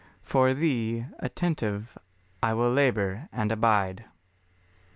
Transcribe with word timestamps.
For 0.23 0.55
Thee, 0.55 1.05
Attentive 1.19 1.95
I 2.41 2.55
will 2.55 2.71
labour 2.71 3.29
and 3.31 3.51
abide. 3.51 4.05